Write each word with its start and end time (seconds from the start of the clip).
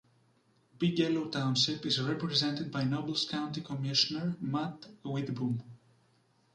Bigelow 0.79 1.29
Township 1.29 1.85
is 1.85 2.01
represented 2.01 2.71
by 2.71 2.83
Nobles 2.83 3.29
County 3.29 3.61
Commissioner 3.61 4.35
Matt 4.41 4.87
Widboom. 5.05 5.59